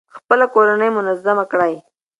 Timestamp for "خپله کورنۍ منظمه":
0.15-1.45